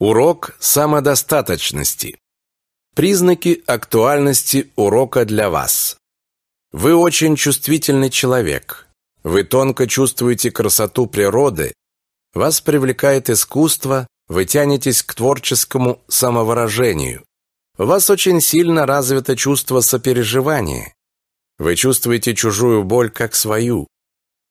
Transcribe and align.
Урок 0.00 0.54
самодостаточности. 0.60 2.20
Признаки 2.94 3.64
актуальности 3.66 4.70
урока 4.76 5.24
для 5.24 5.50
вас. 5.50 5.96
Вы 6.70 6.94
очень 6.94 7.34
чувствительный 7.34 8.08
человек. 8.08 8.86
Вы 9.24 9.42
тонко 9.42 9.88
чувствуете 9.88 10.52
красоту 10.52 11.08
природы. 11.08 11.74
Вас 12.32 12.60
привлекает 12.60 13.28
искусство, 13.28 14.06
вы 14.28 14.44
тянетесь 14.44 15.02
к 15.02 15.14
творческому 15.14 16.00
самовыражению. 16.06 17.24
У 17.76 17.84
вас 17.84 18.08
очень 18.08 18.40
сильно 18.40 18.86
развито 18.86 19.34
чувство 19.34 19.80
сопереживания. 19.80 20.94
Вы 21.58 21.74
чувствуете 21.74 22.36
чужую 22.36 22.84
боль 22.84 23.10
как 23.10 23.34
свою. 23.34 23.88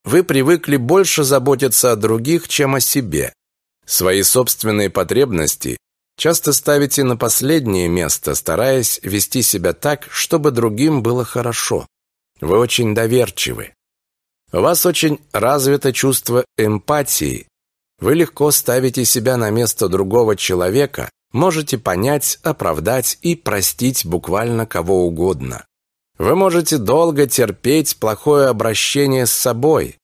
Вы 0.04 0.25
привыкли 0.25 0.75
больше 0.75 1.23
заботиться 1.23 1.93
о 1.93 1.95
других, 1.95 2.50
чем 2.50 2.75
о 2.75 2.82
себе. 2.82 3.32
Свои 3.87 4.21
собственные 4.21 4.89
потребности 4.89 5.77
часто 6.18 6.51
ставите 6.51 7.04
на 7.04 7.15
последнее 7.15 7.87
место, 7.87 8.36
стараясь 8.36 9.00
вести 9.01 9.41
себя 9.41 9.71
так, 9.73 10.07
чтобы 10.10 10.51
другим 10.51 11.01
было 11.01 11.23
хорошо. 11.23 11.87
Вы 12.41 12.60
очень 12.60 12.93
доверчивы. 12.93 13.73
У 14.51 14.60
вас 14.60 14.86
очень 14.86 15.19
развито 15.32 15.93
чувство 15.93 16.43
эмпатии. 16.57 17.47
Вы 18.00 18.15
легко 18.15 18.51
ставите 18.51 19.05
себя 19.05 19.37
на 19.37 19.50
место 19.51 19.88
другого 19.88 20.35
человека, 20.35 21.10
можете 21.32 21.77
понять, 21.77 22.39
оправдать 22.43 23.18
и 23.21 23.35
простить 23.35 24.05
буквально 24.05 24.65
кого 24.65 25.05
угодно. 25.05 25.65
Вы 26.18 26.35
можете 26.35 26.77
долго 26.77 27.27
терпеть 27.27 27.97
плохое 27.97 28.47
обращение 28.47 29.25
с 29.25 29.32
собой, 29.32 29.97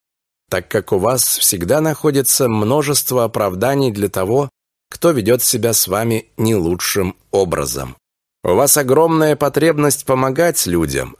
так 0.53 0.67
как 0.67 0.91
у 0.91 0.99
вас 0.99 1.39
всегда 1.39 1.81
находится 1.81 2.47
множество 2.47 3.23
оправданий 3.23 3.91
для 3.91 4.07
того, 4.07 4.51
кто 4.87 5.09
ведет 5.09 5.41
себя 5.41 5.73
с 5.73 5.87
вами 5.87 6.27
не 6.37 6.53
лучшим 6.53 7.15
образом. 7.31 7.95
У 8.43 8.53
вас 8.53 8.77
огромная 8.77 9.35
потребность 9.35 10.05
помогать 10.05 10.67
людям. 10.67 11.17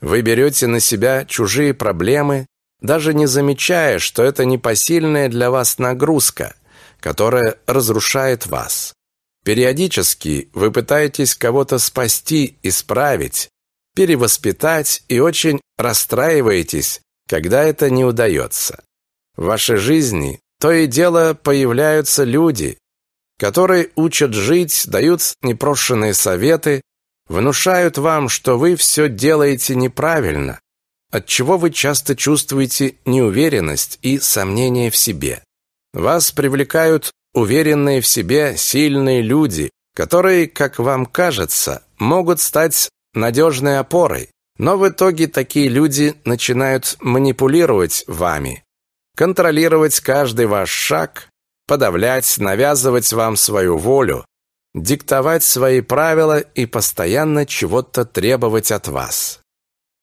Вы 0.00 0.20
берете 0.20 0.68
на 0.68 0.78
себя 0.78 1.24
чужие 1.24 1.74
проблемы, 1.74 2.46
даже 2.80 3.12
не 3.12 3.26
замечая, 3.26 3.98
что 3.98 4.22
это 4.22 4.44
непосильная 4.44 5.28
для 5.28 5.50
вас 5.50 5.78
нагрузка, 5.78 6.54
которая 7.00 7.58
разрушает 7.66 8.46
вас. 8.46 8.92
Периодически 9.44 10.48
вы 10.54 10.70
пытаетесь 10.70 11.34
кого-то 11.34 11.78
спасти, 11.78 12.56
исправить, 12.62 13.48
перевоспитать 13.96 15.02
и 15.08 15.18
очень 15.18 15.60
расстраиваетесь, 15.76 17.00
когда 17.28 17.64
это 17.64 17.90
не 17.90 18.04
удается. 18.04 18.82
В 19.36 19.44
вашей 19.44 19.76
жизни 19.76 20.40
то 20.58 20.72
и 20.72 20.86
дело 20.86 21.34
появляются 21.34 22.24
люди, 22.24 22.78
которые 23.38 23.90
учат 23.94 24.32
жить, 24.32 24.84
дают 24.86 25.34
непрошенные 25.42 26.14
советы, 26.14 26.80
внушают 27.28 27.98
вам, 27.98 28.28
что 28.28 28.58
вы 28.58 28.76
все 28.76 29.08
делаете 29.08 29.74
неправильно, 29.74 30.60
отчего 31.10 31.58
вы 31.58 31.70
часто 31.70 32.16
чувствуете 32.16 32.96
неуверенность 33.04 33.98
и 34.02 34.18
сомнение 34.18 34.90
в 34.90 34.96
себе. 34.96 35.42
Вас 35.92 36.32
привлекают 36.32 37.10
уверенные 37.34 38.00
в 38.00 38.06
себе 38.06 38.56
сильные 38.56 39.20
люди, 39.22 39.70
которые, 39.94 40.46
как 40.46 40.78
вам 40.78 41.06
кажется, 41.06 41.82
могут 41.98 42.40
стать 42.40 42.88
надежной 43.14 43.78
опорой. 43.78 44.30
Но 44.58 44.78
в 44.78 44.88
итоге 44.88 45.28
такие 45.28 45.68
люди 45.68 46.14
начинают 46.24 46.96
манипулировать 47.00 48.04
вами, 48.06 48.64
контролировать 49.14 50.00
каждый 50.00 50.46
ваш 50.46 50.70
шаг, 50.70 51.28
подавлять, 51.66 52.38
навязывать 52.38 53.12
вам 53.12 53.36
свою 53.36 53.76
волю, 53.76 54.24
диктовать 54.74 55.42
свои 55.42 55.80
правила 55.80 56.38
и 56.38 56.66
постоянно 56.66 57.44
чего-то 57.44 58.04
требовать 58.04 58.70
от 58.70 58.88
вас. 58.88 59.40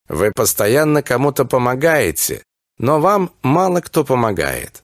Вы 0.08 0.32
постоянно 0.32 1.02
кому-то 1.02 1.44
помогаете, 1.44 2.42
но 2.78 3.00
вам 3.00 3.32
мало 3.42 3.80
кто 3.80 4.04
помогает. 4.04 4.82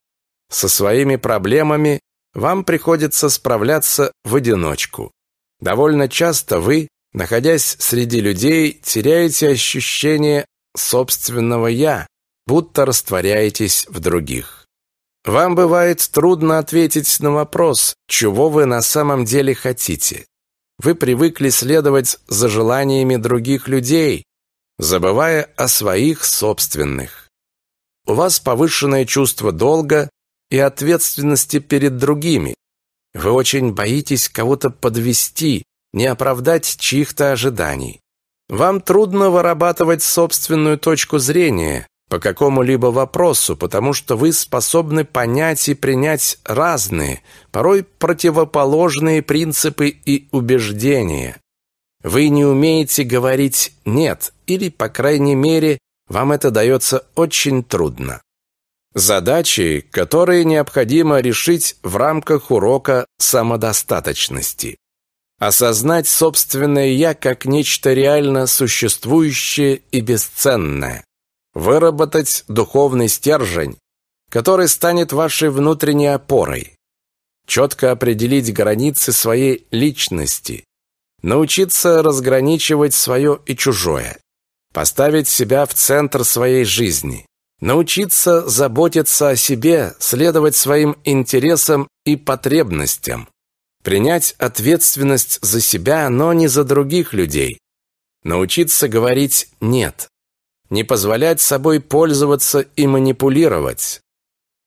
Со 0.51 0.69
своими 0.69 1.17
проблемами 1.17 2.01
вам 2.35 2.65
приходится 2.65 3.29
справляться 3.29 4.13
в 4.25 4.35
одиночку. 4.35 5.13
Довольно 5.61 6.09
часто 6.09 6.61
вы 6.61 6.89
Находясь 7.13 7.77
среди 7.79 8.21
людей, 8.21 8.73
теряете 8.83 9.49
ощущение 9.49 10.47
собственного 10.77 11.67
«я», 11.67 12.07
будто 12.47 12.87
растворяетесь 12.87 13.87
в 13.89 13.99
других. 14.01 14.67
Вам 15.25 15.55
бывает 15.55 16.09
трудно 16.13 16.59
ответить 16.59 17.21
на 17.21 17.33
вопрос, 17.33 17.95
чего 18.09 18.49
вы 18.49 18.65
на 18.65 18.81
самом 18.81 19.25
деле 19.25 19.55
хотите. 19.55 20.25
Вы 20.79 20.95
привыкли 20.95 21.51
следовать 21.51 22.19
за 22.27 22.49
желаниями 22.49 23.17
других 23.17 23.69
людей, 23.69 24.25
забывая 24.79 25.51
о 25.57 25.69
своих 25.69 26.25
собственных. 26.25 27.29
У 28.07 28.15
вас 28.15 28.41
повышенное 28.41 29.05
чувство 29.05 29.53
долга 29.53 30.09
и 30.51 30.59
ответственности 30.59 31.59
перед 31.59 31.99
другими. 31.99 32.55
Вы 33.13 33.31
очень 33.31 33.75
боитесь 33.75 34.29
кого-то 34.29 34.71
подвести, 34.71 35.65
не 35.93 36.07
оправдать 36.07 36.77
чьих-то 36.79 37.33
ожиданий. 37.33 38.01
Вам 38.49 38.81
трудно 38.81 39.31
вырабатывать 39.31 40.03
собственную 40.03 40.79
точку 40.79 41.19
зрения 41.19 41.87
по 42.09 42.19
какому-либо 42.19 42.87
вопросу, 42.87 43.57
потому 43.57 43.93
что 43.93 44.17
вы 44.17 44.33
способны 44.33 45.05
понять 45.05 45.69
и 45.69 45.75
принять 45.75 46.41
разные, 46.45 47.23
порой 47.53 47.85
противоположные 47.85 49.23
принципы 49.23 49.89
и 49.89 50.29
убеждения. 50.33 51.37
Вы 52.03 52.29
не 52.29 52.45
умеете 52.45 53.05
говорить 53.05 53.73
«нет» 53.85 54.33
или, 54.47 54.71
по 54.71 54.89
крайней 54.89 55.37
мере, 55.37 55.79
вам 56.09 56.33
это 56.33 56.51
дается 56.51 57.07
очень 57.15 57.63
трудно. 57.63 58.21
Задачи, 58.95 59.87
которые 59.93 60.45
необходимо 60.45 61.21
решить 61.21 61.77
в 61.85 61.97
рамках 61.97 62.51
урока 62.51 63.07
самодостаточности. 63.19 64.80
Осознать 65.41 66.07
собственное 66.07 66.89
«я» 66.89 67.15
как 67.15 67.47
нечто 67.47 67.95
реально 67.95 68.47
существующее 68.47 69.81
и 69.91 70.03
бесценное. 70.03 71.03
Выработать 71.55 72.45
духовный 72.47 73.09
стержень, 73.09 73.79
который 74.29 74.69
станет 74.69 75.15
вашей 75.15 75.49
внутренней 75.49 76.09
опорой. 76.09 76.77
Четко 77.47 77.91
определить 77.91 78.53
границы 78.53 79.13
своей 79.13 79.67
личности. 79.71 80.65
Научиться 81.23 82.03
разграничивать 82.03 82.93
свое 82.93 83.41
и 83.47 83.57
чужое. 83.57 84.19
Поставить 84.75 85.27
себя 85.27 85.65
в 85.65 85.73
центр 85.73 86.23
своей 86.23 86.65
жизни. 86.65 87.25
Научиться 87.63 88.47
заботиться 88.47 89.31
о 89.31 89.37
себе, 89.37 89.95
следовать 90.01 90.55
своим 90.55 90.99
интересам 91.05 91.89
и 92.05 92.17
потребностям. 92.17 93.27
Принять 93.83 94.35
ответственность 94.39 95.39
за 95.43 95.61
себя, 95.61 96.09
но 96.11 96.33
не 96.33 96.49
за 96.49 96.65
других 96.65 97.13
людей. 97.13 97.59
Научиться 98.23 98.89
говорить 98.89 99.49
«нет». 99.61 100.09
Не 100.69 100.85
позволять 100.85 101.41
собой 101.41 101.81
пользоваться 101.81 102.61
и 102.61 102.87
манипулировать. 102.87 104.01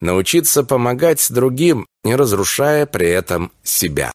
Научиться 0.02 0.66
помогать 0.66 1.26
другим, 1.32 1.88
не 2.04 2.18
разрушая 2.18 2.86
при 2.86 3.08
этом 3.08 3.54
себя. 3.64 4.12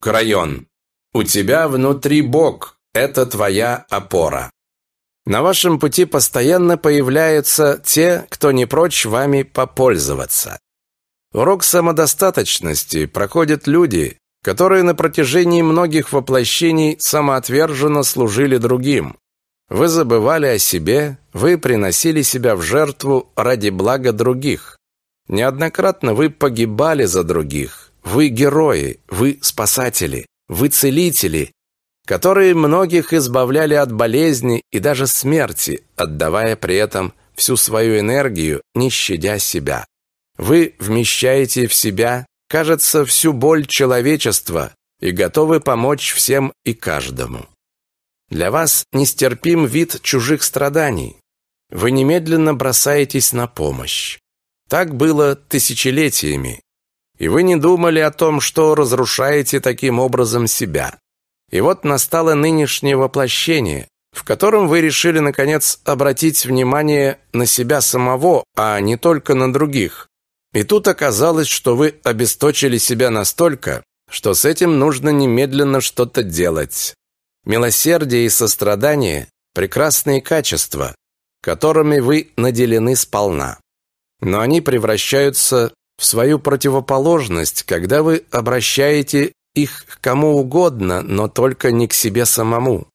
Крайон. 0.00 0.66
У 1.14 1.22
тебя 1.22 1.68
внутри 1.68 2.22
Бог. 2.22 2.76
Это 2.92 3.24
твоя 3.24 3.86
опора. 3.88 4.50
На 5.24 5.42
вашем 5.42 5.78
пути 5.78 6.04
постоянно 6.06 6.76
появляются 6.76 7.80
те, 7.84 8.26
кто 8.28 8.50
не 8.50 8.66
прочь 8.66 9.06
вами 9.06 9.44
попользоваться. 9.44 10.58
Урок 11.32 11.62
самодостаточности 11.62 13.06
проходят 13.06 13.68
люди, 13.68 14.18
которые 14.42 14.82
на 14.82 14.94
протяжении 14.94 15.62
многих 15.62 16.12
воплощений 16.12 16.96
самоотверженно 16.98 18.02
служили 18.02 18.56
другим. 18.56 19.16
Вы 19.68 19.88
забывали 19.88 20.46
о 20.46 20.58
себе, 20.58 21.18
вы 21.32 21.56
приносили 21.56 22.22
себя 22.22 22.56
в 22.56 22.62
жертву 22.62 23.30
ради 23.36 23.70
блага 23.70 24.12
других. 24.12 24.78
Неоднократно 25.28 26.14
вы 26.14 26.28
погибали 26.28 27.04
за 27.04 27.22
других. 27.22 27.92
Вы 28.04 28.28
герои, 28.28 29.00
вы 29.08 29.38
спасатели, 29.40 30.26
вы 30.48 30.68
целители, 30.68 31.52
которые 32.04 32.54
многих 32.54 33.12
избавляли 33.12 33.74
от 33.74 33.92
болезни 33.92 34.62
и 34.72 34.80
даже 34.80 35.06
смерти, 35.06 35.84
отдавая 35.96 36.56
при 36.56 36.76
этом 36.76 37.14
всю 37.34 37.56
свою 37.56 38.00
энергию, 38.00 38.60
не 38.74 38.90
щадя 38.90 39.38
себя. 39.38 39.86
Вы 40.36 40.74
вмещаете 40.80 41.68
в 41.68 41.74
себя 41.74 42.26
кажется, 42.52 43.06
всю 43.06 43.32
боль 43.32 43.66
человечества 43.66 44.74
и 45.00 45.10
готовы 45.10 45.60
помочь 45.60 46.12
всем 46.12 46.52
и 46.66 46.74
каждому. 46.74 47.46
Для 48.28 48.50
вас 48.50 48.84
нестерпим 48.92 49.64
вид 49.64 50.02
чужих 50.02 50.42
страданий. 50.42 51.16
Вы 51.70 51.92
немедленно 51.92 52.52
бросаетесь 52.52 53.32
на 53.32 53.46
помощь. 53.46 54.18
Так 54.68 54.94
было 54.94 55.34
тысячелетиями. 55.34 56.60
и 57.18 57.28
вы 57.28 57.42
не 57.42 57.56
думали 57.56 58.00
о 58.00 58.10
том, 58.10 58.40
что 58.40 58.74
разрушаете 58.74 59.60
таким 59.60 59.98
образом 59.98 60.46
себя. 60.46 60.98
И 61.50 61.60
вот 61.60 61.84
настало 61.84 62.34
нынешнее 62.34 62.96
воплощение, 62.96 63.86
в 64.12 64.24
котором 64.24 64.66
вы 64.68 64.80
решили, 64.80 65.20
наконец, 65.20 65.78
обратить 65.84 66.44
внимание 66.44 67.18
на 67.32 67.46
себя 67.46 67.80
самого, 67.80 68.44
а 68.56 68.80
не 68.80 68.96
только 68.96 69.34
на 69.34 69.52
других. 69.52 70.08
И 70.52 70.64
тут 70.64 70.86
оказалось, 70.88 71.48
что 71.48 71.76
вы 71.76 71.98
обесточили 72.04 72.78
себя 72.78 73.10
настолько, 73.10 73.82
что 74.10 74.34
с 74.34 74.44
этим 74.44 74.78
нужно 74.78 75.08
немедленно 75.08 75.80
что-то 75.80 76.22
делать. 76.22 76.94
Милосердие 77.44 78.26
и 78.26 78.28
сострадание– 78.28 79.28
прекрасные 79.54 80.20
качества, 80.20 80.94
которыми 81.42 81.98
вы 82.00 82.30
наделены 82.36 82.94
сполна. 82.94 83.58
Но 84.20 84.40
они 84.40 84.60
превращаются 84.60 85.72
в 85.98 86.04
свою 86.04 86.38
противоположность, 86.38 87.62
когда 87.64 88.02
вы 88.02 88.24
обращаете 88.30 89.32
их 89.54 89.84
к 89.86 90.00
кому 90.00 90.36
угодно, 90.36 91.02
но 91.02 91.28
только 91.28 91.72
не 91.72 91.88
к 91.88 91.94
себе 91.94 92.26
самому. 92.26 92.86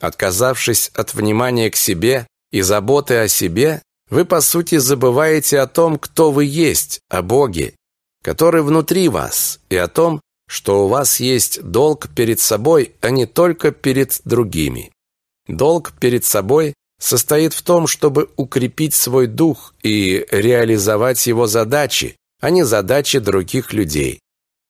Отказавшись 0.00 0.90
от 0.94 1.14
внимания 1.14 1.70
к 1.70 1.76
себе 1.76 2.26
и 2.50 2.62
заботы 2.62 3.16
о 3.16 3.28
себе, 3.28 3.82
вы, 4.10 4.24
по 4.24 4.40
сути, 4.40 4.76
забываете 4.76 5.60
о 5.60 5.66
том, 5.66 5.98
кто 5.98 6.32
вы 6.32 6.44
есть, 6.44 7.00
о 7.08 7.22
Боге, 7.22 7.74
который 8.22 8.62
внутри 8.62 9.08
вас, 9.08 9.60
и 9.70 9.76
о 9.76 9.88
том, 9.88 10.20
что 10.48 10.84
у 10.84 10.88
вас 10.88 11.20
есть 11.20 11.62
долг 11.62 12.08
перед 12.14 12.40
собой, 12.40 12.94
а 13.00 13.10
не 13.10 13.26
только 13.26 13.70
перед 13.70 14.20
другими. 14.24 14.90
Долг 15.46 15.92
перед 15.98 16.24
собой 16.24 16.74
состоит 17.00 17.54
в 17.54 17.62
том, 17.62 17.86
чтобы 17.86 18.28
укрепить 18.36 18.94
свой 18.94 19.28
дух 19.28 19.74
и 19.82 20.26
реализовать 20.30 21.24
его 21.26 21.46
задачи, 21.46 22.16
а 22.40 22.50
не 22.50 22.64
задачи 22.64 23.20
других 23.20 23.72
людей. 23.72 24.20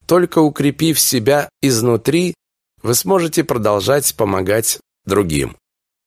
Только 0.07 0.41
укрепив 0.41 1.01
себя 1.01 1.49
изнутри, 1.63 2.35
вы 2.83 2.95
сможете 2.95 3.43
продолжать 3.43 4.15
помогать 4.15 4.81
другим. 5.07 5.57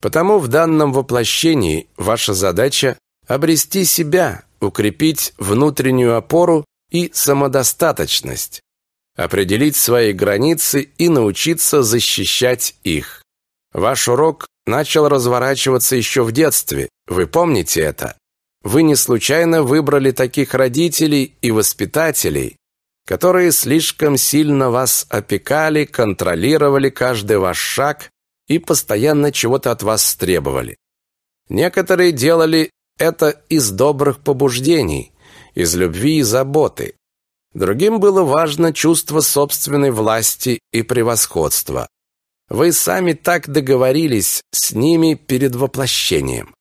Потому 0.02 0.40
в 0.40 0.50
данном 0.50 0.94
воплощении 0.94 1.88
ваша 1.98 2.34
задача 2.34 2.98
обрести 3.28 3.86
себя, 3.86 4.44
укрепить 4.60 5.34
внутреннюю 5.38 6.16
опору 6.16 6.66
и 6.92 7.12
самодостаточность, 7.14 8.62
определить 9.16 9.76
свои 9.76 10.14
границы 10.14 10.90
и 10.98 11.10
научиться 11.10 11.84
защищать 11.84 12.76
их. 12.84 13.22
Ваш 13.74 14.08
урок 14.08 14.46
начал 14.66 15.08
разворачиваться 15.08 15.96
еще 15.96 16.24
в 16.24 16.32
детстве. 16.32 16.90
Вы 17.08 17.28
помните 17.28 17.82
это? 17.82 18.16
Вы 18.64 18.84
не 18.84 18.96
случайно 18.96 19.64
выбрали 19.64 20.12
таких 20.12 20.54
родителей 20.54 21.36
и 21.42 21.52
воспитателей, 21.52 22.56
которые 23.06 23.52
слишком 23.52 24.16
сильно 24.18 24.70
вас 24.70 25.06
опекали, 25.10 25.86
контролировали 25.86 26.90
каждый 26.90 27.40
ваш 27.40 27.58
шаг 27.58 28.10
и 28.48 28.60
постоянно 28.60 29.32
чего-то 29.32 29.72
от 29.72 29.84
вас 29.84 30.16
требовали. 30.16 30.78
Некоторые 31.50 32.12
делали 32.12 32.70
это 32.98 33.42
из 33.50 33.72
добрых 33.72 34.20
побуждений, 34.20 35.12
из 35.56 35.76
любви 35.76 36.18
и 36.18 36.24
заботы. 36.24 36.96
Другим 37.54 38.00
было 38.00 38.24
важно 38.24 38.74
чувство 38.74 39.22
собственной 39.22 39.92
власти 39.92 40.60
и 40.72 40.82
превосходства. 40.82 41.88
Вы 42.50 42.72
сами 42.72 43.14
так 43.14 43.50
договорились 43.50 44.42
с 44.52 44.74
ними 44.74 45.14
перед 45.14 45.56
воплощением. 45.56 46.54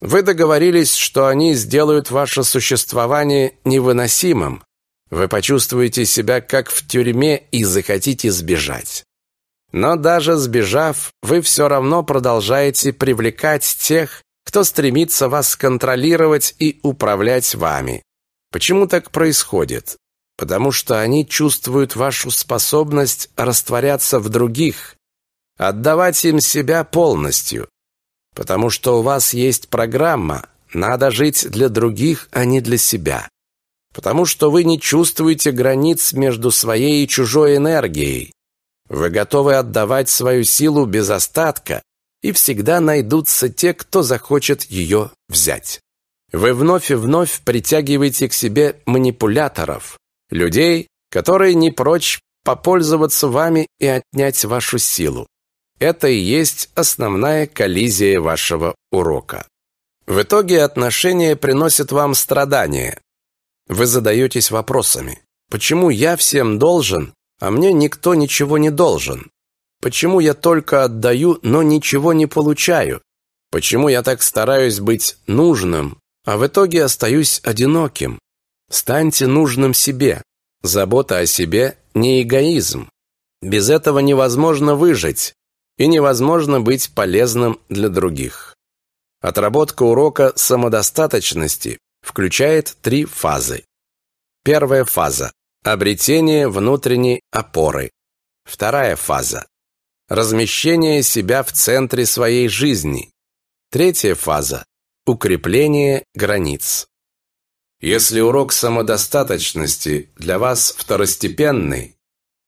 Вы 0.00 0.22
договорились, 0.22 0.94
что 0.94 1.26
они 1.26 1.54
сделают 1.54 2.10
ваше 2.10 2.42
существование 2.42 3.54
невыносимым. 3.64 4.62
Вы 5.10 5.28
почувствуете 5.28 6.06
себя 6.06 6.40
как 6.40 6.70
в 6.70 6.86
тюрьме 6.86 7.36
и 7.50 7.64
захотите 7.64 8.30
сбежать. 8.30 9.04
Но 9.72 9.96
даже 9.96 10.36
сбежав, 10.36 11.12
вы 11.22 11.40
все 11.42 11.68
равно 11.68 12.02
продолжаете 12.02 12.92
привлекать 12.92 13.64
тех, 13.64 14.22
кто 14.44 14.64
стремится 14.64 15.28
вас 15.28 15.56
контролировать 15.56 16.54
и 16.58 16.80
управлять 16.82 17.54
вами. 17.54 18.02
Почему 18.50 18.86
так 18.86 19.10
происходит? 19.10 19.96
Потому 20.36 20.72
что 20.72 21.00
они 21.00 21.26
чувствуют 21.26 21.96
вашу 21.96 22.30
способность 22.30 23.30
растворяться 23.36 24.18
в 24.18 24.28
других, 24.28 24.96
Отдавать 25.60 26.24
им 26.24 26.40
себя 26.40 26.84
полностью. 26.84 27.68
Потому 28.34 28.70
что 28.70 28.98
у 28.98 29.02
вас 29.02 29.34
есть 29.34 29.68
программа 29.68 30.48
«Надо 30.72 31.10
жить 31.10 31.50
для 31.50 31.68
других, 31.68 32.28
а 32.30 32.46
не 32.46 32.62
для 32.62 32.78
себя». 32.78 33.28
Потому 33.92 34.24
что 34.24 34.50
вы 34.50 34.64
не 34.64 34.80
чувствуете 34.80 35.52
границ 35.52 36.14
между 36.14 36.50
своей 36.50 37.04
и 37.04 37.08
чужой 37.08 37.56
энергией. 37.56 38.32
Вы 38.88 39.10
готовы 39.10 39.56
отдавать 39.56 40.08
свою 40.08 40.44
силу 40.44 40.86
без 40.86 41.10
остатка, 41.10 41.82
и 42.22 42.32
всегда 42.32 42.80
найдутся 42.80 43.48
те, 43.48 43.74
кто 43.74 44.02
захочет 44.02 44.64
ее 44.64 45.10
взять. 45.28 45.80
Вы 46.32 46.54
вновь 46.54 46.90
и 46.90 46.94
вновь 46.94 47.40
притягиваете 47.40 48.28
к 48.28 48.32
себе 48.32 48.76
манипуляторов, 48.86 49.98
людей, 50.30 50.88
которые 51.10 51.54
не 51.54 51.70
прочь 51.70 52.20
попользоваться 52.44 53.28
вами 53.28 53.66
и 53.78 53.86
отнять 53.86 54.44
вашу 54.44 54.78
силу. 54.78 55.26
Это 55.78 56.08
и 56.08 56.16
есть 56.16 56.70
основная 56.74 57.46
коллизия 57.46 58.20
вашего 58.20 58.74
урока. 58.92 59.46
В 60.06 60.22
итоге 60.22 60.62
отношения 60.62 61.36
приносят 61.36 61.92
вам 61.92 62.14
страдания. 62.14 63.00
Вы 63.68 63.86
задаетесь 63.86 64.50
вопросами. 64.50 65.22
Почему 65.50 65.90
я 65.90 66.16
всем 66.16 66.58
должен, 66.58 67.14
а 67.40 67.50
мне 67.50 67.72
никто 67.72 68.14
ничего 68.14 68.58
не 68.58 68.70
должен? 68.70 69.30
Почему 69.80 70.20
я 70.20 70.34
только 70.34 70.84
отдаю, 70.84 71.38
но 71.42 71.62
ничего 71.62 72.12
не 72.12 72.26
получаю? 72.26 73.02
Почему 73.50 73.88
я 73.88 74.02
так 74.02 74.22
стараюсь 74.22 74.78
быть 74.78 75.16
нужным, 75.26 75.98
а 76.24 76.36
в 76.36 76.46
итоге 76.46 76.84
остаюсь 76.84 77.40
одиноким? 77.42 78.18
Станьте 78.70 79.26
нужным 79.26 79.74
себе. 79.74 80.22
Забота 80.62 81.18
о 81.18 81.26
себе– 81.26 81.78
не 81.94 82.22
эгоизм. 82.22 82.88
Без 83.42 83.70
этого 83.70 83.98
невозможно 84.00 84.74
выжить, 84.74 85.34
и 85.78 85.86
невозможно 85.86 86.60
быть 86.60 86.90
полезным 86.94 87.58
для 87.70 87.88
других. 87.88 88.54
Отработка 89.22 89.82
урока 89.82 90.32
самодостаточности 90.36 91.78
включает 92.02 92.76
три 92.82 93.06
фазы. 93.06 93.64
Первая 94.44 94.84
фаза– 94.84 95.32
обретение 95.64 96.48
внутренней 96.48 97.20
опоры. 97.30 97.90
Вторая 98.44 98.94
фаза– 98.96 99.46
размещение 100.10 101.04
себя 101.04 101.44
в 101.44 101.52
центре 101.52 102.04
своей 102.04 102.48
жизни. 102.48 103.12
Третья 103.70 104.16
фаза– 104.16 104.64
укрепление 105.06 106.04
границ. 106.14 106.88
Если 107.80 108.20
урок 108.20 108.52
самодостаточности 108.52 110.10
для 110.16 110.40
вас 110.40 110.74
второстепенный, 110.76 111.96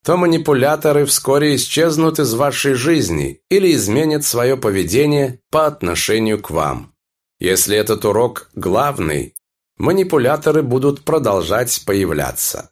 то 0.05 0.17
манипуляторы 0.17 1.07
вскоре 1.07 1.55
исчезнут 1.55 2.19
из 2.19 2.35
вашей 2.35 2.75
жизни 2.75 3.41
или 3.49 3.73
изменят 3.73 4.25
свое 4.25 4.57
поведение 4.57 5.39
по 5.51 5.67
отношению 5.67 6.43
к 6.43 6.51
вам. 6.51 6.93
Если 7.39 7.77
этот 7.77 8.05
урок 8.05 8.51
главный, 8.57 9.37
манипуляторы 9.79 10.63
будут 10.63 11.05
продолжать 11.05 11.85
появляться. 11.87 12.72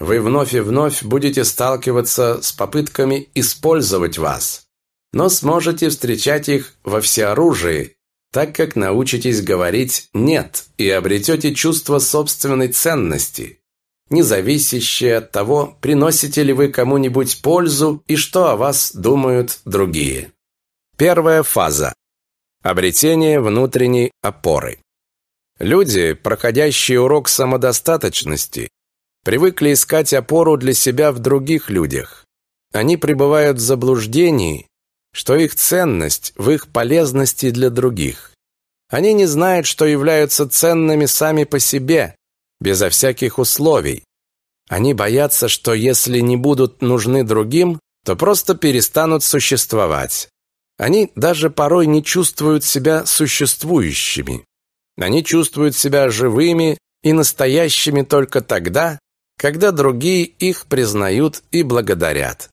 Вы 0.00 0.20
вновь 0.20 0.54
и 0.54 0.60
вновь 0.60 1.02
будете 1.02 1.44
сталкиваться 1.44 2.42
с 2.42 2.52
попытками 2.52 3.28
использовать 3.34 4.18
вас, 4.18 4.66
но 5.12 5.28
сможете 5.28 5.90
встречать 5.90 6.48
их 6.48 6.74
во 6.82 7.00
всеоружии, 7.00 7.96
так 8.32 8.54
как 8.56 8.74
научитесь 8.74 9.42
говорить 9.42 10.08
«нет» 10.14 10.64
и 10.78 10.88
обретете 10.90 11.54
чувство 11.54 12.00
собственной 12.00 12.68
ценности– 12.68 13.58
не 14.10 14.22
зависящее 14.22 15.18
от 15.18 15.30
того, 15.30 15.78
приносите 15.80 16.42
ли 16.42 16.52
вы 16.52 16.68
кому-нибудь 16.68 17.40
пользу 17.42 18.02
и 18.08 18.16
что 18.16 18.50
о 18.50 18.56
вас 18.56 18.92
думают 18.92 19.60
другие. 19.64 20.32
Первая 20.96 21.44
фаза. 21.44 21.94
Обретение 22.62 23.40
внутренней 23.40 24.10
опоры. 24.20 24.80
Люди, 25.60 26.14
проходящие 26.14 27.00
урок 27.00 27.28
самодостаточности, 27.28 28.68
привыкли 29.24 29.72
искать 29.72 30.12
опору 30.12 30.56
для 30.56 30.74
себя 30.74 31.12
в 31.12 31.18
других 31.18 31.70
людях. 31.70 32.24
Они 32.72 32.96
пребывают 32.96 33.58
в 33.58 33.60
заблуждении, 33.60 34.66
что 35.12 35.36
их 35.36 35.54
ценность 35.54 36.32
в 36.36 36.50
их 36.50 36.68
полезности 36.68 37.50
для 37.50 37.70
других. 37.70 38.32
Они 38.88 39.12
не 39.12 39.26
знают, 39.26 39.66
что 39.66 39.84
являются 39.84 40.48
ценными 40.48 41.06
сами 41.06 41.44
по 41.44 41.58
себе, 41.58 42.14
безо 42.60 42.90
всяких 42.90 43.38
условий. 43.38 44.04
Они 44.68 44.94
боятся, 44.94 45.48
что 45.48 45.74
если 45.74 46.20
не 46.20 46.36
будут 46.36 46.80
нужны 46.80 47.24
другим, 47.24 47.80
то 48.04 48.16
просто 48.16 48.54
перестанут 48.54 49.24
существовать. 49.24 50.28
Они 50.78 51.12
даже 51.14 51.50
порой 51.50 51.86
не 51.86 52.02
чувствуют 52.02 52.64
себя 52.64 53.04
существующими. 53.04 54.44
Они 54.96 55.24
чувствуют 55.24 55.76
себя 55.76 56.08
живыми 56.08 56.78
и 57.02 57.12
настоящими 57.12 58.02
только 58.02 58.40
тогда, 58.40 58.98
когда 59.40 59.72
другие 59.72 60.24
их 60.24 60.66
признают 60.66 61.42
и 61.50 61.62
благодарят. 61.62 62.50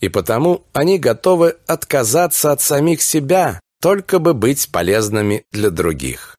И 0.00 0.08
потому 0.08 0.64
они 0.72 0.98
готовы 0.98 1.56
отказаться 1.66 2.52
от 2.52 2.62
самих 2.62 3.02
себя, 3.02 3.60
только 3.82 4.18
бы 4.18 4.32
быть 4.32 4.72
полезными 4.72 5.44
для 5.52 5.68
других. 5.68 6.38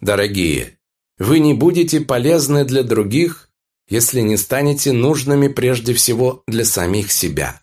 Дорогие, 0.00 0.76
вы 1.18 1.38
не 1.38 1.54
будете 1.54 2.00
полезны 2.00 2.64
для 2.64 2.82
других, 2.82 3.48
если 3.88 4.22
не 4.22 4.36
станете 4.36 4.90
нужными 4.92 5.46
прежде 5.46 5.94
всего 5.94 6.42
для 6.48 6.64
самих 6.64 7.12
себя. 7.12 7.60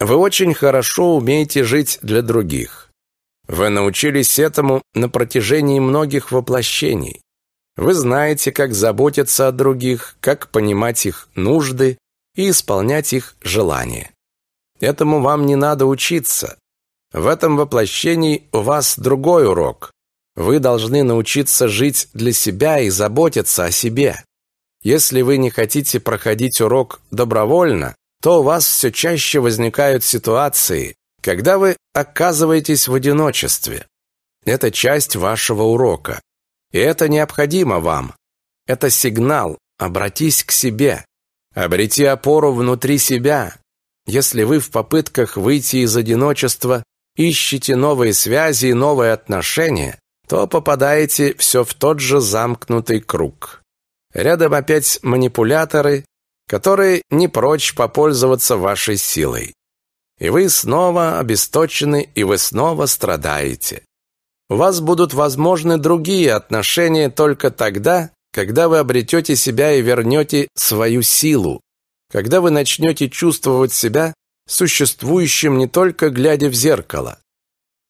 Вы 0.00 0.16
очень 0.16 0.52
хорошо 0.52 1.14
умеете 1.14 1.62
жить 1.62 2.00
для 2.02 2.22
других. 2.22 2.90
Вы 3.46 3.68
научились 3.68 4.40
этому 4.40 4.82
на 4.94 5.08
протяжении 5.08 5.78
многих 5.78 6.32
воплощений. 6.32 7.20
Вы 7.76 7.94
знаете, 7.94 8.52
как 8.52 8.74
заботиться 8.74 9.48
о 9.48 9.52
других, 9.52 10.16
как 10.20 10.50
понимать 10.50 11.06
их 11.06 11.28
нужды 11.34 11.98
и 12.34 12.50
исполнять 12.50 13.12
их 13.12 13.34
желания. 13.42 14.10
Этому 14.80 15.20
вам 15.20 15.46
не 15.46 15.56
надо 15.56 15.86
учиться. 15.86 16.58
В 17.12 17.26
этом 17.26 17.56
воплощении 17.56 18.48
у 18.52 18.60
вас 18.60 18.98
другой 18.98 19.46
урок. 19.46 19.90
Вы 20.34 20.58
должны 20.58 21.02
научиться 21.02 21.68
жить 21.68 22.08
для 22.14 22.32
себя 22.32 22.80
и 22.80 22.88
заботиться 22.88 23.64
о 23.64 23.70
себе. 23.70 24.22
Если 24.82 25.22
вы 25.22 25.36
не 25.36 25.50
хотите 25.50 26.00
проходить 26.00 26.60
урок 26.60 27.00
добровольно, 27.10 27.94
то 28.22 28.40
у 28.40 28.42
вас 28.42 28.66
все 28.66 28.90
чаще 28.90 29.40
возникают 29.40 30.04
ситуации, 30.04 30.94
когда 31.20 31.58
вы 31.58 31.76
оказываетесь 31.94 32.88
в 32.88 32.94
одиночестве. 32.94 33.86
Это 34.44 34.70
часть 34.70 35.16
вашего 35.16 35.62
урока. 35.64 36.20
И 36.72 36.78
это 36.78 37.08
необходимо 37.08 37.78
вам. 37.80 38.14
Это 38.66 38.90
сигнал 38.90 39.58
«обратись 39.78 40.42
к 40.42 40.50
себе». 40.50 41.04
Обрети 41.54 42.04
опору 42.04 42.52
внутри 42.52 42.96
себя. 42.96 43.54
Если 44.06 44.42
вы 44.42 44.58
в 44.58 44.70
попытках 44.70 45.36
выйти 45.36 45.76
из 45.84 45.94
одиночества 45.96 46.82
ищете 47.14 47.76
новые 47.76 48.14
связи 48.14 48.66
и 48.66 48.72
новые 48.72 49.12
отношения, 49.12 49.98
то 50.26 50.46
попадаете 50.46 51.34
все 51.34 51.62
в 51.62 51.74
тот 51.74 52.00
же 52.00 52.20
замкнутый 52.20 53.00
круг. 53.00 53.62
Рядом 54.14 54.54
опять 54.54 54.98
манипуляторы, 55.02 56.06
которые 56.48 57.02
не 57.10 57.28
прочь 57.28 57.74
попользоваться 57.74 58.56
вашей 58.56 58.96
силой. 58.96 59.54
И 60.18 60.30
вы 60.30 60.48
снова 60.48 61.18
обесточены, 61.18 62.08
и 62.14 62.24
вы 62.24 62.38
снова 62.38 62.86
страдаете. 62.86 63.82
У 64.48 64.56
вас 64.56 64.80
будут 64.80 65.14
возможны 65.14 65.78
другие 65.78 66.34
отношения 66.34 67.08
только 67.08 67.50
тогда, 67.50 68.10
когда 68.32 68.68
вы 68.68 68.78
обретете 68.78 69.36
себя 69.36 69.72
и 69.72 69.82
вернете 69.82 70.48
свою 70.54 71.02
силу, 71.02 71.60
когда 72.10 72.40
вы 72.40 72.50
начнете 72.50 73.08
чувствовать 73.08 73.72
себя 73.72 74.14
существующим 74.48 75.58
не 75.58 75.66
только 75.66 76.10
глядя 76.10 76.48
в 76.48 76.54
зеркало, 76.54 77.18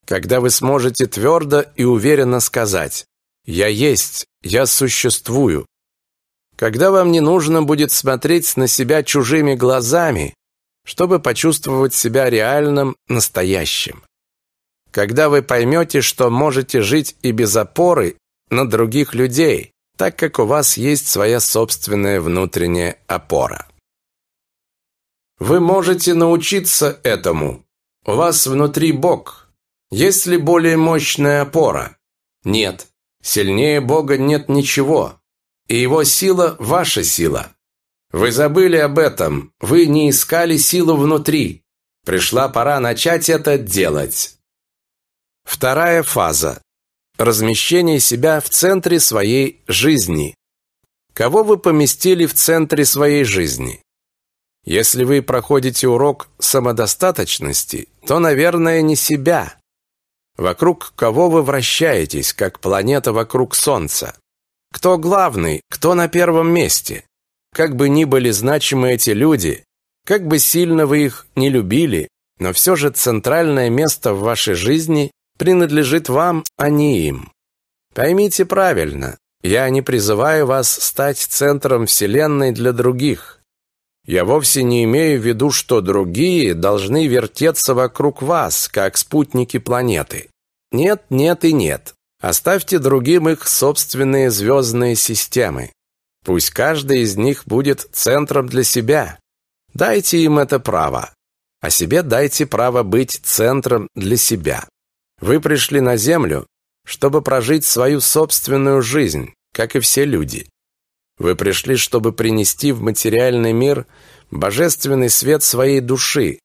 когда 0.07 0.41
вы 0.41 0.51
сможете 0.51 1.07
твердо 1.07 1.65
и 1.77 1.85
уверенно 1.85 2.41
сказать 2.41 3.07
«Я 3.45 3.69
есть, 3.69 4.27
я 4.43 4.67
существую», 4.67 5.67
когда 6.57 6.91
вам 6.91 7.11
не 7.11 7.21
нужно 7.21 7.63
будет 7.63 7.91
смотреть 7.91 8.57
на 8.57 8.69
себя 8.69 9.03
чужими 9.03 9.55
глазами, 9.55 10.35
чтобы 10.85 11.19
почувствовать 11.19 11.95
себя 11.95 12.31
реальным, 12.31 12.97
настоящим. 13.09 14.05
Когда 14.93 15.29
вы 15.29 15.43
поймете, 15.43 16.01
что 16.01 16.31
можете 16.31 16.83
жить 16.83 17.17
и 17.23 17.33
без 17.33 17.57
опоры 17.57 18.17
на 18.51 18.69
других 18.69 19.15
людей, 19.15 19.73
так 19.97 20.17
как 20.17 20.39
у 20.39 20.45
вас 20.45 20.77
есть 20.77 21.09
своя 21.09 21.41
собственная 21.41 22.21
внутренняя 22.21 22.99
опора. 23.09 23.67
Вы 25.41 25.59
можете 25.59 26.15
научиться 26.15 27.01
этому. 27.03 27.65
У 28.07 28.13
вас 28.13 28.47
внутри 28.47 28.93
Бог. 28.93 29.49
Есть 29.91 30.27
ли 30.27 30.37
более 30.37 30.77
мощная 30.77 31.43
опора? 31.43 31.97
Нет. 32.45 32.87
Сильнее 33.23 33.81
Бога 33.81 34.17
нет 34.17 34.49
ничего 34.49 35.23
и 35.73 35.77
его 35.77 36.05
сила– 36.05 36.57
ваша 36.59 37.03
сила. 37.03 37.55
Вы 38.11 38.31
забыли 38.31 38.77
об 38.77 38.99
этом, 38.99 39.55
вы 39.59 39.87
не 39.87 40.11
искали 40.11 40.59
силу 40.59 40.97
внутри. 40.97 41.63
Пришла 42.05 42.49
пора 42.49 42.79
начать 42.79 43.31
это 43.31 43.57
делать. 43.57 44.37
Вторая 45.45 46.03
фаза. 46.03 46.61
Размещение 47.19 48.01
себя 48.01 48.41
в 48.41 48.49
центре 48.49 48.99
своей 48.99 49.63
жизни. 49.69 50.35
Кого 51.15 51.43
вы 51.45 51.59
поместили 51.59 52.27
в 52.27 52.35
центре 52.35 52.85
своей 52.85 53.25
жизни? 53.25 53.81
Если 54.65 55.05
вы 55.05 55.23
проходите 55.23 55.89
урок 55.89 56.29
самодостаточности, 56.39 57.89
то, 58.07 58.19
наверное, 58.19 58.81
не 58.81 58.97
себя. 58.97 59.55
Вокруг 60.37 60.93
кого 60.97 61.29
вы 61.29 61.43
вращаетесь, 61.43 62.33
как 62.33 62.61
планета 62.61 63.13
вокруг 63.13 63.55
Солнца? 63.55 64.17
Кто 64.73 64.97
главный, 64.99 65.61
кто 65.69 65.95
на 65.95 66.09
первом 66.09 66.51
месте? 66.51 67.05
Как 67.55 67.77
бы 67.77 67.89
ни 67.89 68.05
были 68.05 68.31
значимы 68.31 68.93
эти 68.93 69.11
люди, 69.11 69.65
как 70.07 70.27
бы 70.27 70.39
сильно 70.39 70.87
вы 70.87 71.05
их 71.05 71.27
не 71.37 71.51
любили, 71.51 72.09
но 72.39 72.53
все 72.53 72.77
же 72.77 72.91
центральное 72.91 73.69
место 73.69 74.15
в 74.15 74.21
вашей 74.21 74.55
жизни 74.55 75.11
принадлежит 75.39 76.09
вам, 76.09 76.45
а 76.57 76.71
не 76.71 77.07
им. 77.07 77.33
Поймите 77.95 78.45
правильно, 78.45 79.19
я 79.43 79.69
не 79.71 79.83
призываю 79.83 80.47
вас 80.47 80.71
стать 80.71 81.19
центром 81.19 81.87
Вселенной 81.87 82.53
для 82.53 82.73
других. 82.73 83.41
Я 84.05 84.25
вовсе 84.25 84.62
не 84.62 84.85
имею 84.85 85.21
в 85.21 85.25
виду, 85.25 85.51
что 85.51 85.81
другие 85.81 86.55
должны 86.55 87.07
вертеться 87.07 87.75
вокруг 87.75 88.23
вас, 88.23 88.69
как 88.69 88.97
спутники 88.97 89.59
планеты. 89.59 90.29
Нет, 90.73 91.05
нет 91.11 91.45
и 91.45 91.53
нет. 91.53 91.95
Оставьте 92.21 92.79
другим 92.79 93.29
их 93.29 93.47
собственные 93.47 94.31
звездные 94.31 94.97
системы. 94.97 95.71
Пусть 96.25 96.51
каждый 96.51 97.01
из 97.01 97.17
них 97.17 97.45
будет 97.47 97.89
центром 97.93 98.47
для 98.47 98.65
себя. 98.65 99.19
Дайте 99.75 100.19
им 100.19 100.39
это 100.39 100.61
право. 100.61 101.12
А 101.61 101.71
себе 101.71 102.03
дайте 102.03 102.47
право 102.47 102.83
быть 102.83 103.21
центром 103.25 103.89
для 103.95 104.17
себя. 104.17 104.67
Вы 105.23 105.41
пришли 105.41 105.81
на 105.81 105.97
Землю, 105.97 106.47
чтобы 106.85 107.23
прожить 107.23 107.64
свою 107.64 108.00
собственную 108.00 108.83
жизнь, 108.83 109.33
как 109.55 109.76
и 109.76 109.81
все 109.81 110.05
люди. 110.05 110.49
Вы 111.17 111.37
пришли, 111.37 111.76
чтобы 111.76 112.12
принести 112.12 112.73
в 112.73 112.83
материальный 112.83 113.52
мир 113.52 113.87
божественный 114.33 115.09
свет 115.09 115.45
своей 115.45 115.81
души. 115.81 116.41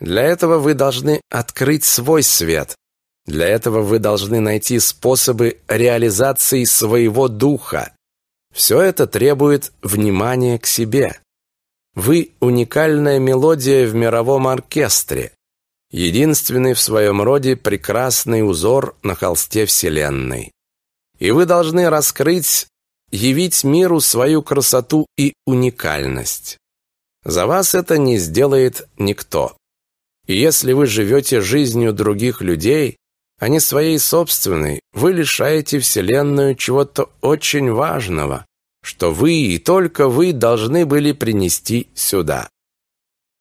Для 0.00 0.22
этого 0.22 0.58
вы 0.58 0.72
должны 0.72 1.20
открыть 1.30 1.84
свой 1.84 2.22
свет, 2.22 2.74
для 3.26 3.46
этого 3.46 3.82
вы 3.82 3.98
должны 3.98 4.40
найти 4.40 4.78
способы 4.80 5.60
реализации 5.68 6.64
своего 6.64 7.28
духа. 7.28 7.92
Все 8.52 8.80
это 8.80 9.06
требует 9.06 9.72
внимания 9.82 10.58
к 10.58 10.66
себе. 10.66 11.20
Вы– 11.94 12.32
уникальная 12.40 13.18
мелодия 13.18 13.86
в 13.86 13.94
мировом 13.94 14.48
оркестре, 14.48 15.32
единственный 15.92 16.72
в 16.72 16.80
своем 16.80 17.22
роде 17.22 17.54
прекрасный 17.54 18.42
узор 18.48 18.96
на 19.02 19.14
холсте 19.14 19.66
Вселенной. 19.66 20.50
И 21.18 21.30
вы 21.30 21.46
должны 21.46 21.88
раскрыть, 21.88 22.66
явить 23.12 23.62
миру 23.62 24.00
свою 24.00 24.42
красоту 24.42 25.06
и 25.16 25.34
уникальность. 25.46 26.56
За 27.24 27.46
вас 27.46 27.74
это 27.74 27.98
не 27.98 28.18
сделает 28.18 28.88
никто. 28.98 29.56
И 30.26 30.36
если 30.36 30.72
вы 30.72 30.86
живете 30.86 31.40
жизнью 31.40 31.92
других 31.92 32.40
людей, 32.40 32.96
а 33.38 33.48
не 33.48 33.60
своей 33.60 33.98
собственной, 33.98 34.80
вы 34.92 35.12
лишаете 35.12 35.78
Вселенную 35.78 36.54
чего-то 36.54 37.10
очень 37.20 37.70
важного, 37.70 38.46
что 38.82 39.12
вы 39.12 39.34
и 39.34 39.58
только 39.58 40.08
вы 40.08 40.32
должны 40.32 40.86
были 40.86 41.12
принести 41.12 41.88
сюда. 41.94 42.48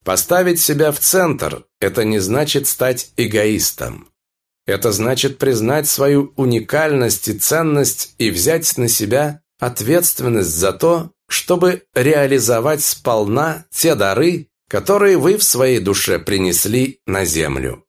Поставить 0.04 0.60
себя 0.60 0.92
в 0.92 1.00
центр– 1.00 1.66
это 1.80 2.04
не 2.04 2.20
значит 2.20 2.68
стать 2.68 3.12
эгоистом. 3.18 4.10
Это 4.66 4.92
значит 4.92 5.38
признать 5.38 5.88
свою 5.88 6.34
уникальность 6.36 7.28
и 7.28 7.38
ценность 7.38 8.16
и 8.18 8.32
взять 8.32 8.78
на 8.78 8.88
себя 8.88 9.42
ответственность 9.60 10.56
за 10.56 10.74
то, 10.74 11.12
чтобы 11.28 11.84
реализовать 11.94 12.84
сполна 12.84 13.66
те 13.70 13.96
дары, 13.96 14.48
которые 14.68 15.18
вы 15.18 15.38
в 15.38 15.44
своей 15.44 15.80
душе 15.80 16.20
принесли 16.20 17.00
на 17.06 17.26
землю. 17.26 17.86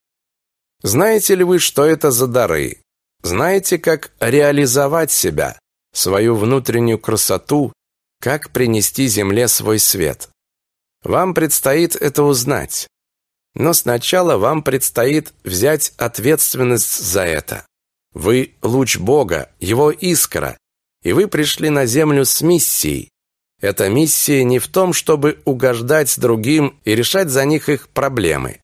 Знаете 0.83 1.35
ли 1.37 1.45
вы, 1.45 1.59
что 1.59 1.85
это 1.85 2.11
за 2.11 2.27
дары? 2.27 2.83
Знаете, 3.23 3.79
как 3.79 4.13
реализовать 4.21 5.13
себя, 5.13 5.59
свою 5.95 6.35
внутреннюю 6.35 6.99
красоту, 6.99 7.73
как 8.21 8.51
принести 8.51 9.07
Земле 9.07 9.49
свой 9.49 9.79
свет? 9.79 10.29
Вам 11.03 11.35
предстоит 11.35 11.97
это 11.97 12.23
узнать. 12.23 12.87
Но 13.55 13.73
сначала 13.73 14.37
вам 14.37 14.63
предстоит 14.63 15.33
взять 15.45 15.93
ответственность 15.97 17.03
за 17.03 17.23
это. 17.23 17.67
Вы– 18.15 18.55
луч 18.63 18.99
Бога, 18.99 19.51
Его 19.59 19.91
искра, 19.91 20.57
и 21.03 21.13
вы 21.13 21.29
пришли 21.29 21.71
на 21.71 21.87
Землю 21.87 22.25
с 22.25 22.41
миссией. 22.41 23.11
Эта 23.61 23.89
миссия 23.89 24.45
не 24.45 24.59
в 24.59 24.69
том, 24.69 24.93
чтобы 24.93 25.41
угождать 25.45 26.19
другим 26.19 26.79
и 26.85 26.95
решать 26.95 27.29
за 27.29 27.45
них 27.45 27.69
их 27.69 27.89
проблемы. 27.89 28.61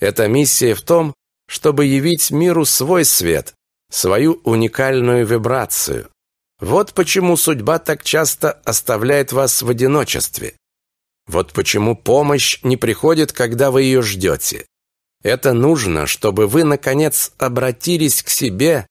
Эта 0.00 0.28
миссия 0.28 0.74
в 0.74 0.82
том, 0.82 1.14
чтобы 1.48 1.86
явить 1.86 2.30
миру 2.30 2.64
свой 2.64 3.04
свет, 3.04 3.54
свою 3.90 4.40
уникальную 4.44 5.26
вибрацию. 5.26 6.08
Вот 6.60 6.94
почему 6.94 7.36
судьба 7.36 7.78
так 7.78 8.02
часто 8.02 8.52
оставляет 8.64 9.32
вас 9.32 9.62
в 9.62 9.68
одиночестве. 9.68 10.54
Вот 11.26 11.52
почему 11.52 11.96
помощь 11.96 12.60
не 12.62 12.76
приходит, 12.76 13.32
когда 13.32 13.70
вы 13.70 13.82
ее 13.82 14.02
ждете. 14.02 14.66
Это 15.22 15.54
нужно, 15.54 16.06
чтобы 16.06 16.46
вы, 16.46 16.64
наконец, 16.64 17.32
обратились 17.38 18.22
к 18.22 18.28
себе 18.28 18.86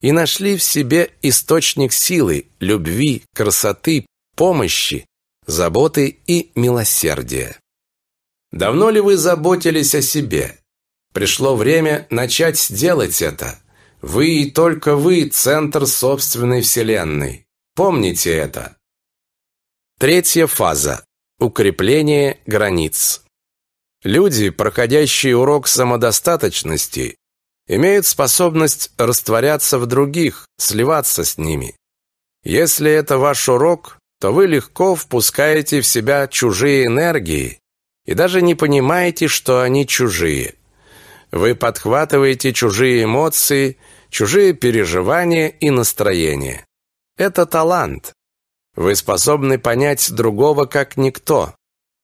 и 0.00 0.12
нашли 0.12 0.56
в 0.56 0.62
себе 0.62 1.10
источник 1.22 1.92
силы, 1.92 2.46
любви, 2.58 3.24
красоты, 3.34 4.06
помощи, 4.34 5.06
заботы 5.46 6.18
и 6.26 6.50
милосердия. 6.54 7.58
Давно 8.50 8.90
ли 8.90 9.00
вы 9.00 9.16
заботились 9.16 9.94
о 9.94 10.02
себе? 10.02 10.58
Пришло 11.12 11.54
время 11.54 12.06
начать 12.10 12.66
делать 12.70 13.20
это. 13.20 13.58
Вы 14.00 14.42
и 14.42 14.50
только 14.50 14.96
вы– 14.96 15.28
центр 15.32 15.86
собственной 15.86 16.62
вселенной. 16.62 17.46
Помните 17.74 18.30
это. 18.32 18.76
Третья 19.98 20.46
фаза. 20.46 21.04
Укрепление 21.44 22.38
границ. 22.46 23.22
Люди, 24.02 24.48
проходящие 24.48 25.36
урок 25.36 25.68
самодостаточности, 25.68 27.18
имеют 27.68 28.06
способность 28.06 28.90
растворяться 28.96 29.78
в 29.78 29.84
других, 29.84 30.46
сливаться 30.56 31.22
с 31.22 31.36
ними. 31.36 31.76
Если 32.44 32.90
это 32.90 33.18
ваш 33.18 33.46
урок, 33.50 33.98
то 34.20 34.32
вы 34.32 34.46
легко 34.46 34.94
впускаете 34.94 35.82
в 35.82 35.86
себя 35.86 36.28
чужие 36.28 36.86
энергии 36.86 37.58
и 38.06 38.14
даже 38.14 38.40
не 38.40 38.54
понимаете, 38.54 39.28
что 39.28 39.60
они 39.60 39.86
чужие. 39.86 40.54
Вы 41.30 41.54
подхватываете 41.54 42.54
чужие 42.54 43.04
эмоции, 43.04 43.76
чужие 44.08 44.54
переживания 44.54 45.48
и 45.48 45.68
настроения. 45.68 46.64
Это 47.18 47.44
талант. 47.44 48.14
Вы 48.76 48.96
способны 48.96 49.58
понять 49.58 50.12
другого 50.12 50.66
как 50.66 50.96
никто. 50.96 51.54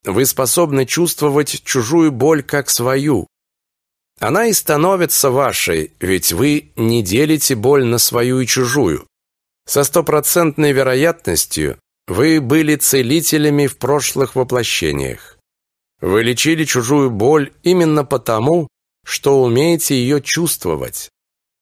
Вы 0.05 0.25
способны 0.25 0.87
чувствовать 0.87 1.63
чужую 1.65 2.13
боль 2.13 2.43
как 2.43 2.71
свою. 2.71 3.27
Она 4.19 4.47
и 4.47 4.53
становится 4.53 5.31
вашей, 5.31 5.93
ведь 6.01 6.33
вы 6.33 6.73
не 6.77 7.03
делите 7.03 7.55
боль 7.55 7.85
на 7.85 7.99
свою 7.99 8.41
и 8.41 8.47
чужую. 8.47 9.07
Со 9.67 9.85
стопроцентной 9.85 10.73
вероятностью 10.73 11.79
вы 12.07 12.41
были 12.41 12.77
целителями 12.77 13.67
в 13.67 13.79
прошлых 13.79 14.37
воплощениях. 14.37 15.39
Вы 16.01 16.23
лечили 16.23 16.65
чужую 16.65 17.11
боль 17.11 17.53
именно 17.63 18.05
потому, 18.05 18.69
что 19.05 19.43
умеете 19.43 19.95
ее 19.95 20.21
чувствовать. 20.21 21.11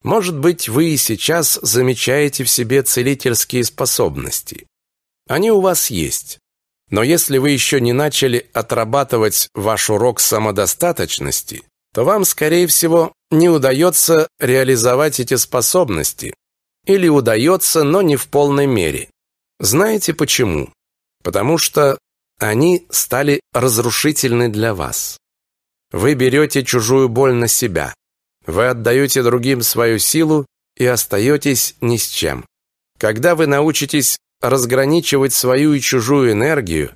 Может 0.03 0.39
быть, 0.39 0.69
вы 0.69 0.91
и 0.91 0.97
сейчас 0.97 1.59
замечаете 1.63 2.45
в 2.45 2.51
себе 2.51 2.83
целительские 2.83 3.65
способности. 3.65 4.67
Они 5.29 5.51
у 5.51 5.61
вас 5.61 5.91
есть. 5.91 6.39
Но 6.91 7.03
если 7.03 7.39
вы 7.39 7.51
еще 7.51 7.81
не 7.81 7.93
начали 7.93 8.49
отрабатывать 8.55 9.49
ваш 9.55 9.91
урок 9.91 10.21
самодостаточности, 10.21 11.63
то 11.95 12.05
вам, 12.05 12.25
скорее 12.25 12.67
всего, 12.67 13.13
не 13.31 13.49
удается 13.51 14.29
реализовать 14.41 15.21
эти 15.21 15.35
способности. 15.35 16.35
Или 16.87 17.09
удается, 17.09 17.85
но 17.85 18.01
не 18.01 18.17
в 18.17 18.29
полной 18.29 18.67
мере. 18.67 19.11
Знаете 19.61 20.15
почему? 20.15 20.73
Потому 21.23 21.59
что 21.59 21.99
они 22.39 22.87
стали 22.91 23.41
разрушительны 23.53 24.49
для 24.49 24.75
вас. 24.75 25.19
Вы 25.93 26.15
берете 26.15 26.65
чужую 26.65 27.09
боль 27.09 27.35
на 27.35 27.49
себя. 27.49 27.95
Вы 28.47 28.69
отдаете 28.69 29.23
другим 29.23 29.61
свою 29.63 29.99
силу 29.99 30.47
и 30.77 30.87
остаетесь 30.87 31.75
ни 31.83 31.99
с 31.99 32.07
чем. 32.07 32.47
Когда 32.99 33.35
вы 33.35 33.47
научитесь 33.47 34.19
разграничивать 34.41 35.33
свою 35.33 35.73
и 35.73 35.81
чужую 35.81 36.33
энергию, 36.33 36.95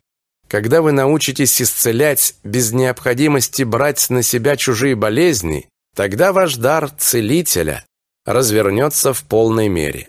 когда 0.49 0.83
вы 0.83 0.93
научитесь 0.93 1.63
исцелять 1.63 2.35
без 2.45 2.73
необходимости 2.73 3.63
брать 3.63 4.11
на 4.11 4.23
себя 4.23 4.57
чужие 4.57 4.95
болезни, 4.95 5.69
тогда 5.97 6.33
ваш 6.33 6.57
дар 6.57 6.91
целителя 6.91 7.87
развернется 8.27 9.13
в 9.13 9.25
полной 9.25 9.69
мере. 9.69 10.09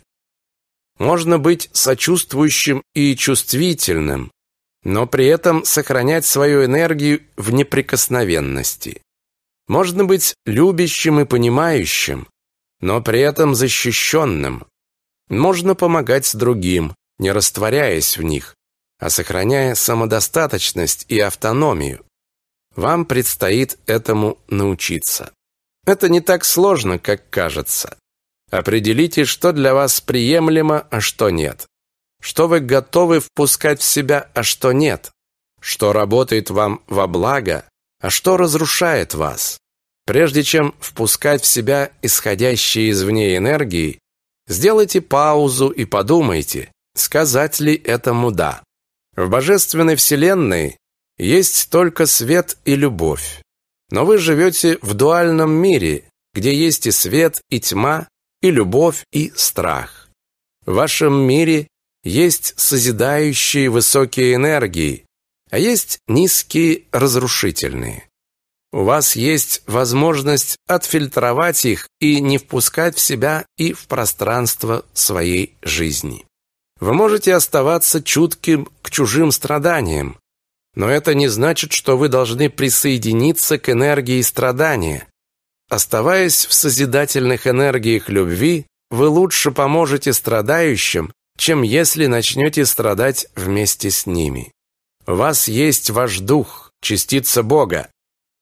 Можно 0.99 1.39
быть 1.39 1.69
сочувствующим 1.71 2.83
и 2.93 3.15
чувствительным, 3.15 4.31
но 4.83 5.07
при 5.07 5.25
этом 5.27 5.63
сохранять 5.63 6.25
свою 6.25 6.65
энергию 6.65 7.21
в 7.37 7.51
неприкосновенности. 7.51 9.01
Можно 9.67 10.05
быть 10.05 10.35
любящим 10.45 11.21
и 11.21 11.25
понимающим, 11.25 12.27
но 12.81 13.01
при 13.01 13.21
этом 13.21 13.55
защищенным. 13.55 14.65
Можно 15.29 15.73
помогать 15.73 16.35
другим, 16.35 16.93
не 17.23 17.31
растворяясь 17.31 18.17
в 18.17 18.21
них, 18.21 18.53
а 18.99 19.09
сохраняя 19.09 19.75
самодостаточность 19.75 21.05
и 21.07 21.19
автономию. 21.19 22.05
Вам 22.75 23.05
предстоит 23.05 23.79
этому 23.87 24.37
научиться. 24.47 25.31
Это 25.85 26.09
не 26.09 26.19
так 26.19 26.43
сложно, 26.43 26.99
как 26.99 27.29
кажется. 27.29 27.97
Определите, 28.51 29.23
что 29.23 29.53
для 29.53 29.73
вас 29.73 30.01
приемлемо, 30.01 30.85
а 30.91 30.99
что 30.99 31.29
нет. 31.29 31.65
Что 32.21 32.47
вы 32.47 32.59
готовы 32.59 33.21
впускать 33.21 33.79
в 33.79 33.83
себя, 33.83 34.29
а 34.33 34.43
что 34.43 34.73
нет. 34.73 35.11
Что 35.61 35.93
работает 35.93 36.49
вам 36.49 36.81
во 36.87 37.07
благо, 37.07 37.65
а 38.01 38.09
что 38.09 38.35
разрушает 38.35 39.13
вас. 39.13 39.57
Прежде 40.05 40.43
чем 40.43 40.75
впускать 40.81 41.43
в 41.43 41.47
себя 41.47 41.91
исходящие 42.01 42.91
извне 42.91 43.37
энергии, 43.37 43.99
сделайте 44.47 44.99
паузу 44.99 45.69
и 45.69 45.85
подумайте, 45.85 46.73
сказать 46.95 47.59
ли 47.59 47.75
этому 47.75 48.31
«да». 48.31 48.63
В 49.15 49.29
божественной 49.29 49.95
вселенной 49.95 50.77
есть 51.17 51.69
только 51.69 52.05
свет 52.05 52.57
и 52.65 52.75
любовь. 52.75 53.41
Но 53.91 54.05
вы 54.05 54.17
живете 54.17 54.79
в 54.81 54.95
дуальном 54.95 55.51
мире, 55.51 56.05
где 56.33 56.55
есть 56.55 56.87
и 56.87 56.91
свет, 56.91 57.39
и 57.49 57.59
тьма, 57.59 58.07
и 58.41 58.49
любовь, 58.49 59.03
и 59.11 59.31
страх. 59.35 60.09
В 60.65 60.73
вашем 60.73 61.13
мире 61.13 61.67
есть 62.03 62.59
созидающие 62.59 63.69
высокие 63.69 64.35
энергии, 64.35 65.05
а 65.51 65.59
есть 65.59 65.99
низкие 66.07 66.83
разрушительные. 66.91 68.09
У 68.71 68.83
вас 68.83 69.15
есть 69.15 69.61
возможность 69.67 70.57
отфильтровать 70.67 71.63
их 71.63 71.87
и 71.99 72.19
не 72.19 72.39
впускать 72.39 72.97
в 72.97 72.99
себя 72.99 73.45
и 73.55 73.71
в 73.71 73.87
пространство 73.87 74.83
своей 74.93 75.55
жизни. 75.61 76.25
Вы 76.79 76.93
можете 76.93 77.33
оставаться 77.33 78.01
чутким 78.01 78.67
к 78.81 78.89
чужим 78.89 79.31
страданиям, 79.31 80.17
но 80.75 80.89
это 80.89 81.13
не 81.13 81.27
значит, 81.27 81.71
что 81.71 81.97
вы 81.97 82.09
должны 82.09 82.49
присоединиться 82.49 83.57
к 83.59 83.69
энергии 83.69 84.21
страдания. 84.21 85.07
Оставаясь 85.69 86.45
в 86.45 86.53
созидательных 86.53 87.47
энергиях 87.47 88.09
любви, 88.09 88.65
вы 88.89 89.07
лучше 89.07 89.51
поможете 89.51 90.13
страдающим, 90.13 91.11
чем 91.37 91.61
если 91.61 92.05
начнете 92.07 92.65
страдать 92.65 93.27
вместе 93.35 93.89
с 93.89 94.05
ними. 94.05 94.51
У 95.07 95.15
вас 95.15 95.47
есть 95.47 95.89
ваш 95.89 96.19
дух, 96.19 96.71
частица 96.81 97.43
Бога, 97.43 97.89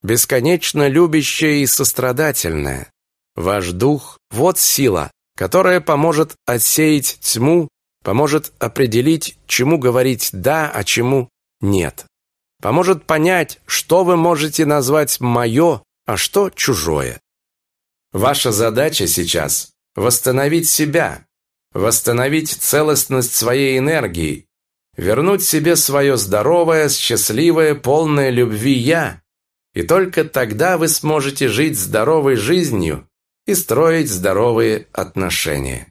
бесконечно 0.04 0.88
любящая 0.88 1.56
и 1.56 1.65
сострадательная. 1.65 2.91
Ваш 3.36 3.70
дух– 3.70 4.17
вот 4.32 4.60
сила, 4.60 5.10
которая 5.38 5.80
поможет 5.80 6.36
отсеять 6.46 7.17
тьму, 7.22 7.70
поможет 8.03 8.51
определить, 8.59 9.37
чему 9.47 9.77
говорить 9.77 10.29
«да», 10.31 10.69
а 10.69 10.83
чему 10.83 11.29
«нет». 11.61 12.05
Поможет 12.61 13.05
понять, 13.05 13.59
что 13.65 14.03
вы 14.03 14.17
можете 14.17 14.65
назвать 14.65 15.19
«моё», 15.19 15.83
а 16.05 16.17
что 16.17 16.49
чужое. 16.49 17.19
Ваша 18.11 18.51
задача 18.51 19.07
сейчас– 19.07 19.71
восстановить 19.95 20.69
себя, 20.69 21.25
восстановить 21.73 22.49
целостность 22.49 23.33
своей 23.33 23.77
энергии, 23.77 24.45
вернуть 24.97 25.43
себе 25.43 25.75
свое 25.75 26.17
здоровое, 26.17 26.89
счастливое, 26.89 27.75
полное 27.75 28.29
любви 28.29 28.73
«я», 28.73 29.21
и 29.73 29.83
только 29.83 30.25
тогда 30.25 30.77
вы 30.77 30.89
сможете 30.89 31.47
жить 31.47 31.79
здоровой 31.79 32.35
жизнью 32.35 33.07
и 33.45 33.55
строить 33.55 34.09
здоровые 34.09 34.87
отношения. 34.91 35.90